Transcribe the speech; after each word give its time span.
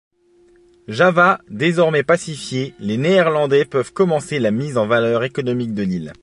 Java 0.87 1.41
désormais 1.47 2.01
pacifiée, 2.01 2.73
les 2.79 2.97
Néerlandais 2.97 3.65
peuvent 3.65 3.93
commencer 3.93 4.39
la 4.39 4.49
mise 4.49 4.79
en 4.79 4.87
valeur 4.87 5.23
économique 5.23 5.75
de 5.75 5.83
l'île. 5.83 6.13